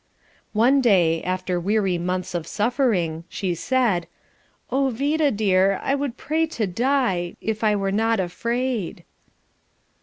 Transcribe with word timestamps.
One 0.53 0.81
day, 0.81 1.21
after 1.21 1.59
weary 1.59 1.99
months 1.99 2.33
of 2.33 2.47
suffering, 2.47 3.23
she 3.29 3.53
said: 3.53 4.07
"O 4.71 4.89
Vida 4.89 5.29
dear, 5.29 5.79
I 5.83 5.93
would 5.93 6.17
pray 6.17 6.47
to 6.47 6.65
die, 6.65 7.35
if 7.39 7.63
I 7.63 7.75
were 7.75 7.91
not 7.91 8.19
afraid." 8.19 9.03